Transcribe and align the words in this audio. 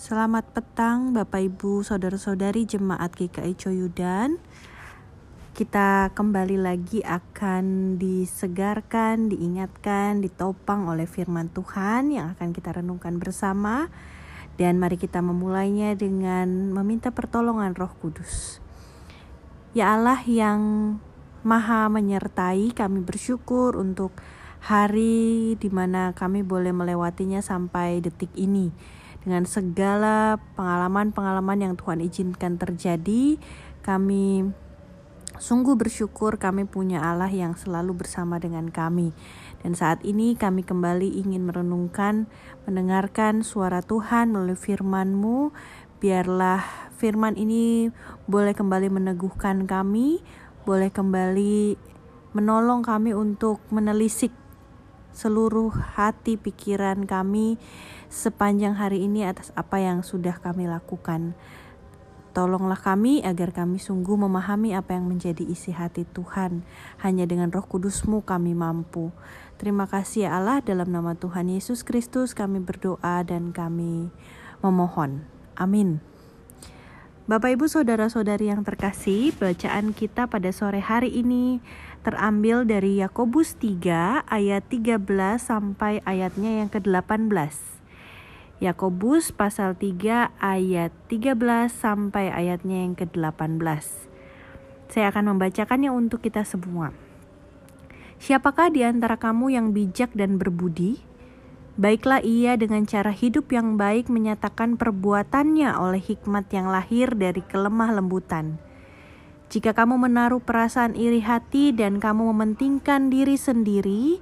Selamat 0.00 0.48
petang 0.56 1.12
Bapak 1.12 1.44
Ibu 1.44 1.84
Saudara-saudari 1.84 2.64
Jemaat 2.64 3.20
GKI 3.20 3.52
Coyudan. 3.52 4.40
Kita 5.52 6.08
kembali 6.16 6.56
lagi 6.56 7.04
akan 7.04 8.00
disegarkan, 8.00 9.28
diingatkan, 9.28 10.24
ditopang 10.24 10.88
oleh 10.88 11.04
firman 11.04 11.52
Tuhan 11.52 12.16
yang 12.16 12.32
akan 12.32 12.56
kita 12.56 12.80
renungkan 12.80 13.20
bersama. 13.20 13.92
Dan 14.56 14.80
mari 14.80 14.96
kita 14.96 15.20
memulainya 15.20 15.92
dengan 15.92 16.72
meminta 16.72 17.12
pertolongan 17.12 17.76
roh 17.76 17.92
kudus. 18.00 18.64
Ya 19.76 19.92
Allah 19.92 20.24
yang 20.24 20.96
maha 21.44 21.92
menyertai 21.92 22.72
kami 22.72 23.04
bersyukur 23.04 23.76
untuk 23.76 24.16
hari 24.64 25.60
di 25.60 25.68
mana 25.68 26.16
kami 26.16 26.40
boleh 26.40 26.72
melewatinya 26.72 27.44
sampai 27.44 28.00
detik 28.00 28.32
ini 28.32 28.72
dengan 29.20 29.44
segala 29.44 30.40
pengalaman-pengalaman 30.56 31.58
yang 31.60 31.74
Tuhan 31.76 32.00
izinkan 32.00 32.56
terjadi, 32.56 33.36
kami 33.84 34.48
sungguh 35.40 35.76
bersyukur 35.76 36.36
kami 36.36 36.68
punya 36.68 37.00
Allah 37.00 37.32
yang 37.32 37.56
selalu 37.56 38.04
bersama 38.04 38.40
dengan 38.40 38.68
kami. 38.68 39.12
Dan 39.60 39.76
saat 39.76 40.00
ini 40.08 40.36
kami 40.36 40.64
kembali 40.64 41.20
ingin 41.20 41.44
merenungkan, 41.44 42.28
mendengarkan 42.64 43.44
suara 43.44 43.84
Tuhan 43.84 44.32
melalui 44.32 44.56
firman-Mu. 44.56 45.52
Biarlah 46.00 46.64
firman 46.96 47.36
ini 47.36 47.92
boleh 48.24 48.56
kembali 48.56 48.88
meneguhkan 48.88 49.68
kami, 49.68 50.24
boleh 50.64 50.88
kembali 50.88 51.76
menolong 52.32 52.80
kami 52.80 53.12
untuk 53.12 53.60
menelisik 53.68 54.32
seluruh 55.10 55.70
hati 55.70 56.38
pikiran 56.38 57.06
kami 57.06 57.58
sepanjang 58.10 58.74
hari 58.78 59.06
ini 59.06 59.26
atas 59.26 59.54
apa 59.54 59.78
yang 59.82 60.02
sudah 60.02 60.38
kami 60.38 60.66
lakukan. 60.66 61.34
Tolonglah 62.30 62.78
kami 62.78 63.26
agar 63.26 63.50
kami 63.50 63.82
sungguh 63.82 64.14
memahami 64.14 64.70
apa 64.70 64.94
yang 64.94 65.10
menjadi 65.10 65.42
isi 65.42 65.74
hati 65.74 66.06
Tuhan. 66.06 66.62
Hanya 67.02 67.26
dengan 67.26 67.50
roh 67.50 67.66
kudusmu 67.66 68.22
kami 68.22 68.54
mampu. 68.54 69.10
Terima 69.58 69.90
kasih 69.90 70.30
ya 70.30 70.38
Allah 70.38 70.62
dalam 70.62 70.94
nama 70.94 71.18
Tuhan 71.18 71.50
Yesus 71.50 71.82
Kristus 71.82 72.38
kami 72.38 72.62
berdoa 72.62 73.26
dan 73.26 73.50
kami 73.50 74.14
memohon. 74.62 75.26
Amin. 75.58 76.09
Bapak 77.30 77.54
Ibu 77.54 77.70
Saudara-saudari 77.70 78.50
yang 78.50 78.66
terkasih, 78.66 79.30
bacaan 79.38 79.94
kita 79.94 80.26
pada 80.26 80.50
sore 80.50 80.82
hari 80.82 81.14
ini 81.14 81.62
terambil 82.02 82.66
dari 82.66 82.98
Yakobus 82.98 83.54
3 83.54 84.26
ayat 84.26 84.66
13 84.66 84.98
sampai 85.38 86.02
ayatnya 86.02 86.58
yang 86.58 86.66
ke-18. 86.74 87.30
Yakobus 88.58 89.30
pasal 89.30 89.78
3 89.78 90.42
ayat 90.42 90.90
13 91.06 91.70
sampai 91.70 92.34
ayatnya 92.34 92.82
yang 92.82 92.98
ke-18. 92.98 93.62
Saya 94.90 95.14
akan 95.14 95.30
membacakannya 95.30 95.94
untuk 95.94 96.26
kita 96.26 96.42
semua. 96.42 96.90
Siapakah 98.18 98.74
di 98.74 98.82
antara 98.82 99.14
kamu 99.14 99.54
yang 99.54 99.70
bijak 99.70 100.10
dan 100.18 100.34
berbudi? 100.34 100.98
Baiklah 101.80 102.20
ia 102.20 102.60
dengan 102.60 102.84
cara 102.84 103.08
hidup 103.08 103.56
yang 103.56 103.80
baik 103.80 104.12
menyatakan 104.12 104.76
perbuatannya 104.76 105.80
oleh 105.80 105.96
hikmat 106.04 106.52
yang 106.52 106.68
lahir 106.68 107.08
dari 107.16 107.40
kelemah 107.40 107.96
lembutan. 107.96 108.60
Jika 109.48 109.72
kamu 109.72 109.96
menaruh 109.96 110.44
perasaan 110.44 110.92
iri 110.92 111.24
hati 111.24 111.72
dan 111.72 111.96
kamu 111.96 112.36
mementingkan 112.36 113.08
diri 113.08 113.40
sendiri, 113.40 114.20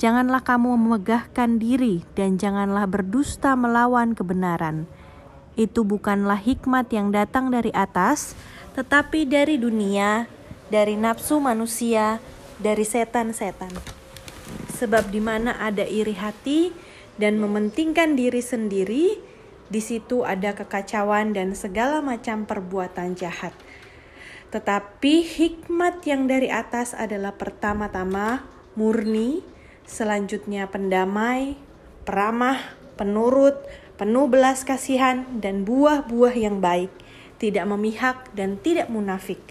janganlah 0.00 0.40
kamu 0.40 0.80
memegahkan 0.80 1.60
diri 1.60 2.08
dan 2.16 2.40
janganlah 2.40 2.88
berdusta 2.88 3.52
melawan 3.52 4.16
kebenaran. 4.16 4.88
Itu 5.60 5.84
bukanlah 5.84 6.40
hikmat 6.40 6.88
yang 6.88 7.12
datang 7.12 7.52
dari 7.52 7.68
atas, 7.76 8.32
tetapi 8.72 9.28
dari 9.28 9.60
dunia, 9.60 10.24
dari 10.72 10.96
nafsu 10.96 11.36
manusia, 11.36 12.16
dari 12.56 12.88
setan-setan. 12.88 13.97
Sebab 14.78 15.10
di 15.10 15.18
mana 15.18 15.58
ada 15.58 15.82
iri 15.82 16.14
hati 16.14 16.70
dan 17.18 17.42
mementingkan 17.42 18.14
diri 18.14 18.38
sendiri, 18.38 19.18
di 19.66 19.80
situ 19.82 20.22
ada 20.22 20.54
kekacauan 20.54 21.34
dan 21.34 21.58
segala 21.58 21.98
macam 21.98 22.46
perbuatan 22.46 23.18
jahat. 23.18 23.50
Tetapi 24.54 25.14
hikmat 25.26 26.06
yang 26.06 26.30
dari 26.30 26.46
atas 26.46 26.94
adalah 26.94 27.34
pertama-tama 27.34 28.46
murni, 28.78 29.42
selanjutnya 29.82 30.70
pendamai, 30.70 31.58
peramah, 32.06 32.78
penurut, 32.94 33.58
penuh 33.98 34.30
belas 34.30 34.62
kasihan, 34.62 35.26
dan 35.42 35.66
buah-buah 35.66 36.38
yang 36.38 36.62
baik, 36.62 36.94
tidak 37.42 37.66
memihak 37.66 38.30
dan 38.32 38.62
tidak 38.62 38.86
munafik. 38.88 39.42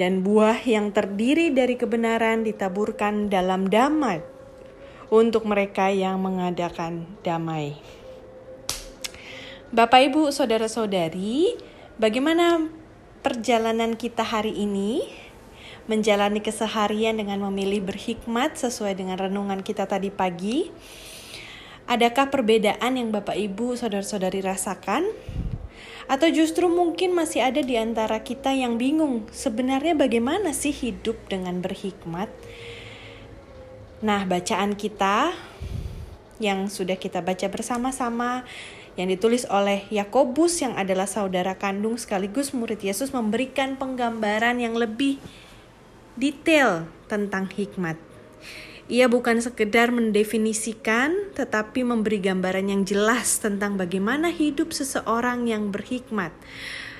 Dan 0.00 0.26
buah 0.26 0.58
yang 0.66 0.90
terdiri 0.90 1.54
dari 1.54 1.78
kebenaran 1.78 2.42
ditaburkan 2.42 3.30
dalam 3.30 3.70
damai 3.70 4.33
untuk 5.12 5.44
mereka 5.48 5.88
yang 5.90 6.20
mengadakan 6.20 7.04
damai. 7.24 7.76
Bapak, 9.74 10.06
ibu, 10.06 10.30
saudara-saudari, 10.30 11.58
bagaimana 11.98 12.70
perjalanan 13.26 13.98
kita 13.98 14.22
hari 14.22 14.54
ini? 14.54 15.02
Menjalani 15.84 16.40
keseharian 16.40 17.18
dengan 17.20 17.44
memilih 17.50 17.84
berhikmat 17.84 18.56
sesuai 18.56 18.96
dengan 18.96 19.20
renungan 19.20 19.60
kita 19.60 19.84
tadi 19.84 20.08
pagi. 20.08 20.72
Adakah 21.84 22.32
perbedaan 22.32 22.96
yang 22.96 23.12
Bapak, 23.12 23.36
Ibu, 23.36 23.76
saudara-saudari 23.76 24.40
rasakan? 24.40 25.04
Atau 26.08 26.32
justru 26.32 26.68
mungkin 26.72 27.12
masih 27.12 27.44
ada 27.44 27.60
di 27.60 27.76
antara 27.76 28.20
kita 28.24 28.56
yang 28.56 28.80
bingung, 28.80 29.28
sebenarnya 29.28 29.92
bagaimana 29.92 30.56
sih 30.56 30.72
hidup 30.72 31.16
dengan 31.28 31.60
berhikmat? 31.60 32.32
Nah, 34.04 34.28
bacaan 34.28 34.76
kita 34.76 35.32
yang 36.36 36.68
sudah 36.68 37.00
kita 37.00 37.24
baca 37.24 37.48
bersama-sama 37.48 38.44
yang 39.00 39.08
ditulis 39.08 39.48
oleh 39.48 39.88
Yakobus 39.88 40.60
yang 40.60 40.76
adalah 40.76 41.08
saudara 41.08 41.56
kandung 41.56 41.96
sekaligus 41.96 42.52
murid 42.52 42.84
Yesus 42.84 43.16
memberikan 43.16 43.80
penggambaran 43.80 44.60
yang 44.60 44.76
lebih 44.76 45.16
detail 46.20 46.84
tentang 47.08 47.48
hikmat. 47.48 47.96
Ia 48.92 49.08
bukan 49.08 49.40
sekedar 49.40 49.88
mendefinisikan 49.88 51.32
tetapi 51.32 51.80
memberi 51.80 52.20
gambaran 52.20 52.68
yang 52.68 52.84
jelas 52.84 53.40
tentang 53.40 53.80
bagaimana 53.80 54.28
hidup 54.28 54.76
seseorang 54.76 55.48
yang 55.48 55.72
berhikmat. 55.72 56.36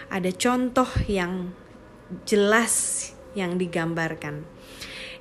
Ada 0.08 0.32
contoh 0.32 0.88
yang 1.04 1.52
jelas 2.24 3.12
yang 3.36 3.60
digambarkan. 3.60 4.48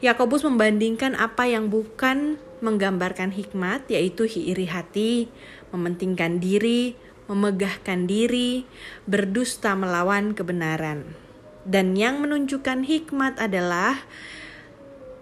Yakobus 0.04 0.44
membandingkan 0.44 1.16
apa 1.16 1.48
yang 1.48 1.72
bukan 1.72 2.36
menggambarkan 2.60 3.32
hikmat, 3.32 3.88
yaitu 3.88 4.28
iri 4.28 4.68
hati, 4.68 5.32
mementingkan 5.72 6.44
diri, 6.44 7.00
memegahkan 7.32 8.04
diri, 8.04 8.68
berdusta 9.08 9.80
melawan 9.80 10.36
kebenaran. 10.36 11.16
Dan 11.64 11.96
yang 11.96 12.20
menunjukkan 12.20 12.84
hikmat 12.84 13.40
adalah 13.40 13.96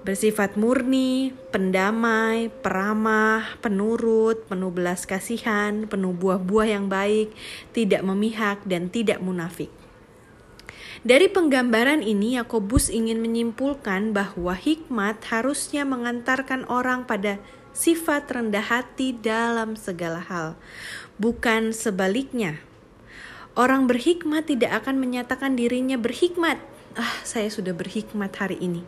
bersifat 0.01 0.57
murni, 0.57 1.29
pendamai, 1.53 2.49
peramah, 2.49 3.61
penurut, 3.61 4.49
penuh 4.49 4.73
belas 4.73 5.05
kasihan, 5.05 5.85
penuh 5.85 6.09
buah-buah 6.09 6.73
yang 6.73 6.89
baik, 6.89 7.29
tidak 7.69 8.01
memihak, 8.01 8.65
dan 8.65 8.89
tidak 8.89 9.21
munafik. 9.21 9.69
Dari 11.01 11.31
penggambaran 11.31 12.03
ini, 12.05 12.37
Yakobus 12.37 12.91
ingin 12.91 13.23
menyimpulkan 13.23 14.13
bahwa 14.13 14.53
hikmat 14.53 15.23
harusnya 15.31 15.87
mengantarkan 15.87 16.67
orang 16.69 17.07
pada 17.07 17.41
sifat 17.71 18.27
rendah 18.27 18.63
hati 18.63 19.15
dalam 19.15 19.79
segala 19.79 20.19
hal, 20.19 20.59
bukan 21.15 21.71
sebaliknya. 21.71 22.59
Orang 23.51 23.87
berhikmat 23.87 24.47
tidak 24.47 24.83
akan 24.83 24.99
menyatakan 24.99 25.59
dirinya 25.59 25.99
berhikmat. 25.99 26.59
Ah, 26.91 27.23
saya 27.23 27.47
sudah 27.47 27.71
berhikmat 27.71 28.35
hari 28.35 28.59
ini. 28.59 28.83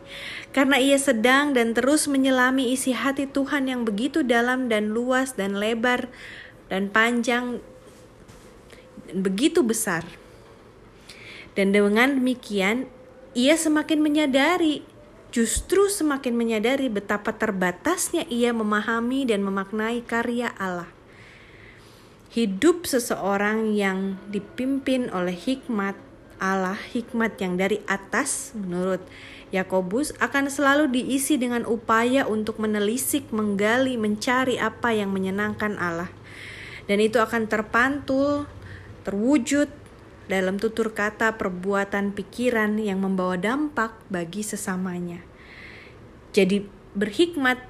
Karena 0.52 0.76
ia 0.76 0.96
sedang 1.00 1.56
dan 1.56 1.72
terus 1.72 2.04
menyelami 2.04 2.72
isi 2.72 2.92
hati 2.92 3.24
Tuhan 3.24 3.68
yang 3.68 3.84
begitu 3.88 4.20
dalam 4.20 4.68
dan 4.68 4.92
luas 4.92 5.36
dan 5.36 5.56
lebar 5.56 6.08
dan 6.68 6.92
panjang 6.92 7.60
begitu 9.12 9.64
besar. 9.64 10.04
Dan 11.54 11.70
dengan 11.70 12.18
demikian, 12.18 12.90
ia 13.34 13.54
semakin 13.54 14.02
menyadari, 14.02 14.82
justru 15.34 15.86
semakin 15.90 16.34
menyadari 16.34 16.90
betapa 16.90 17.34
terbatasnya 17.34 18.26
ia 18.30 18.50
memahami 18.54 19.26
dan 19.26 19.42
memaknai 19.42 20.02
karya 20.02 20.50
Allah. 20.58 20.90
Hidup 22.34 22.86
seseorang 22.90 23.70
yang 23.74 24.18
dipimpin 24.30 25.06
oleh 25.14 25.34
hikmat 25.34 25.94
Allah, 26.42 26.74
hikmat 26.74 27.38
yang 27.38 27.54
dari 27.54 27.78
atas, 27.86 28.50
menurut 28.58 28.98
Yakobus, 29.54 30.10
akan 30.18 30.50
selalu 30.50 30.90
diisi 30.90 31.38
dengan 31.38 31.62
upaya 31.62 32.26
untuk 32.26 32.58
menelisik, 32.58 33.30
menggali, 33.30 33.94
mencari 33.94 34.58
apa 34.58 34.90
yang 34.90 35.14
menyenangkan 35.14 35.78
Allah 35.78 36.10
Dan 36.90 36.98
itu 36.98 37.22
akan 37.22 37.46
terpantul, 37.46 38.50
terwujud 39.06 39.70
dalam 40.24 40.56
tutur 40.56 40.96
kata, 40.96 41.36
perbuatan, 41.36 42.16
pikiran 42.16 42.80
yang 42.80 43.04
membawa 43.04 43.36
dampak 43.36 43.92
bagi 44.08 44.40
sesamanya. 44.40 45.20
Jadi 46.32 46.64
berhikmat 46.96 47.60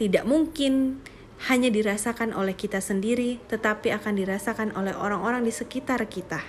tidak 0.00 0.24
mungkin 0.24 1.04
hanya 1.46 1.70
dirasakan 1.70 2.34
oleh 2.34 2.56
kita 2.56 2.82
sendiri, 2.82 3.38
tetapi 3.46 3.94
akan 3.94 4.14
dirasakan 4.18 4.74
oleh 4.74 4.96
orang-orang 4.96 5.46
di 5.46 5.52
sekitar 5.54 6.02
kita. 6.10 6.42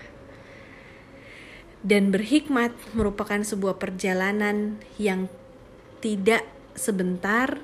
Dan 1.79 2.11
berhikmat 2.11 2.73
merupakan 2.97 3.39
sebuah 3.39 3.77
perjalanan 3.77 4.81
yang 4.97 5.29
tidak 6.03 6.43
sebentar, 6.73 7.61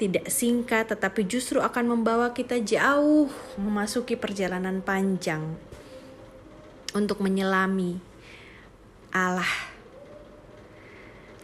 tidak 0.00 0.32
singkat, 0.32 0.88
tetapi 0.90 1.28
justru 1.28 1.60
akan 1.60 1.98
membawa 1.98 2.32
kita 2.32 2.58
jauh 2.58 3.28
memasuki 3.60 4.16
perjalanan 4.16 4.82
panjang 4.82 5.71
untuk 6.92 7.20
menyelami 7.20 8.00
Allah. 9.12 9.72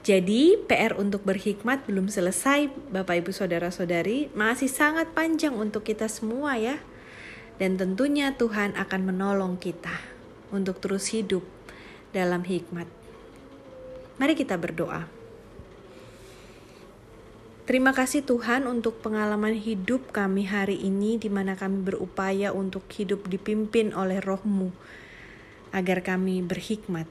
Jadi, 0.08 0.56
PR 0.64 0.96
untuk 0.96 1.20
berhikmat 1.28 1.84
belum 1.84 2.08
selesai, 2.08 2.72
Bapak 2.88 3.20
Ibu 3.20 3.28
Saudara-saudari, 3.28 4.32
masih 4.32 4.72
sangat 4.72 5.12
panjang 5.12 5.52
untuk 5.52 5.84
kita 5.84 6.08
semua 6.08 6.56
ya. 6.56 6.80
Dan 7.60 7.76
tentunya 7.76 8.32
Tuhan 8.32 8.72
akan 8.72 9.00
menolong 9.04 9.60
kita 9.60 9.92
untuk 10.48 10.80
terus 10.80 11.12
hidup 11.12 11.44
dalam 12.16 12.40
hikmat. 12.40 12.88
Mari 14.16 14.32
kita 14.32 14.56
berdoa. 14.56 15.04
Terima 17.68 17.92
kasih 17.92 18.24
Tuhan 18.24 18.64
untuk 18.64 19.04
pengalaman 19.04 19.52
hidup 19.52 20.08
kami 20.08 20.48
hari 20.48 20.80
ini 20.80 21.20
di 21.20 21.28
mana 21.28 21.52
kami 21.52 21.84
berupaya 21.84 22.48
untuk 22.48 22.88
hidup 22.96 23.28
dipimpin 23.28 23.92
oleh 23.92 24.24
rohmu 24.24 24.72
agar 25.78 26.02
kami 26.02 26.42
berhikmat. 26.42 27.06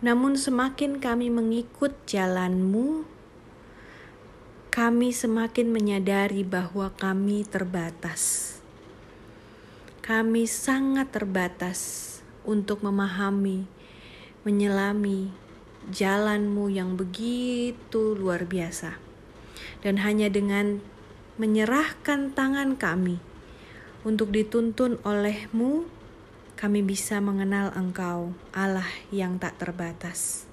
Namun 0.00 0.34
semakin 0.34 0.98
kami 0.98 1.28
mengikut 1.28 1.92
jalanmu, 2.08 3.06
kami 4.72 5.12
semakin 5.12 5.68
menyadari 5.68 6.42
bahwa 6.42 6.88
kami 6.96 7.44
terbatas. 7.44 8.56
Kami 10.02 10.48
sangat 10.48 11.12
terbatas 11.14 11.78
untuk 12.42 12.82
memahami, 12.82 13.68
menyelami, 14.42 15.30
jalanmu 15.92 16.72
yang 16.72 16.98
begitu 16.98 18.18
luar 18.18 18.48
biasa. 18.48 18.98
Dan 19.84 20.02
hanya 20.02 20.26
dengan 20.26 20.82
menyerahkan 21.38 22.34
tangan 22.34 22.74
kami 22.74 23.22
untuk 24.02 24.34
dituntun 24.34 24.98
olehmu, 25.06 25.86
kami 26.62 26.78
bisa 26.78 27.18
mengenal 27.18 27.74
engkau, 27.74 28.38
Allah 28.54 28.86
yang 29.10 29.34
tak 29.34 29.58
terbatas. 29.58 30.46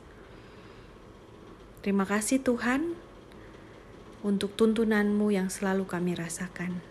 Terima 1.85 2.01
kasih 2.09 2.41
Tuhan 2.41 2.97
untuk 4.25 4.57
tuntunanmu 4.57 5.29
yang 5.29 5.53
selalu 5.53 5.85
kami 5.85 6.17
rasakan. 6.17 6.81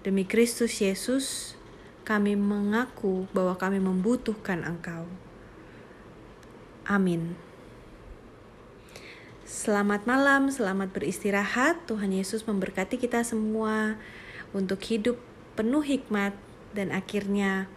Demi 0.00 0.24
Kristus 0.24 0.80
Yesus, 0.80 1.52
kami 2.08 2.32
mengaku 2.32 3.28
bahwa 3.36 3.60
kami 3.60 3.76
membutuhkan 3.76 4.64
Engkau. 4.64 5.04
Amin. 6.88 7.36
Selamat 9.44 10.08
malam, 10.08 10.48
selamat 10.48 10.96
beristirahat. 10.96 11.84
Tuhan 11.84 12.16
Yesus 12.16 12.48
memberkati 12.48 12.96
kita 12.96 13.20
semua 13.20 14.00
untuk 14.56 14.80
hidup 14.88 15.20
penuh 15.60 15.84
hikmat 15.84 16.32
dan 16.72 16.88
akhirnya 16.88 17.68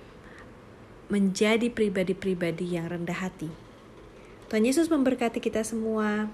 menjadi 1.12 1.68
pribadi-pribadi 1.68 2.80
yang 2.80 2.88
rendah 2.88 3.20
hati. 3.20 3.52
Tuhan 4.48 4.64
Yesus 4.64 4.88
memberkati 4.88 5.44
kita 5.44 5.62
semua. 5.68 6.32